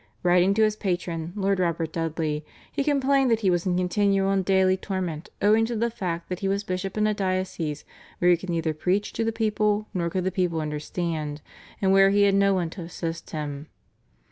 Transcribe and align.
Writing 0.23 0.55
to 0.55 0.63
his 0.63 0.75
patron, 0.75 1.31
Lord 1.35 1.59
Robert 1.59 1.93
Dudley, 1.93 2.43
he 2.71 2.83
complained 2.83 3.29
that 3.29 3.41
he 3.41 3.51
was 3.51 3.67
in 3.67 3.77
continual 3.77 4.31
and 4.31 4.43
daily 4.43 4.75
torment 4.75 5.29
owing 5.43 5.63
to 5.67 5.75
the 5.75 5.91
fact 5.91 6.27
that 6.27 6.39
he 6.39 6.47
was 6.47 6.63
bishop 6.63 6.97
in 6.97 7.05
a 7.05 7.13
diocese 7.13 7.85
where 8.17 8.31
he 8.31 8.37
could 8.37 8.49
neither 8.49 8.73
preach 8.73 9.13
to 9.13 9.23
the 9.23 9.31
people 9.31 9.85
nor 9.93 10.09
could 10.09 10.23
the 10.23 10.31
people 10.31 10.59
understand, 10.59 11.39
and 11.83 11.91
where 11.93 12.09
he 12.09 12.23
had 12.23 12.33
no 12.33 12.51
one 12.51 12.71
to 12.71 12.81
assist 12.81 13.29
him. 13.29 13.67